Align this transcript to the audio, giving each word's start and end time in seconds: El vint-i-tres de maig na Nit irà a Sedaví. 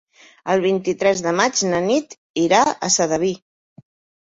El 0.53 0.63
vint-i-tres 0.63 1.21
de 1.25 1.35
maig 1.41 1.61
na 1.67 1.83
Nit 1.91 2.17
irà 2.47 2.65
a 2.71 2.93
Sedaví. 2.99 3.33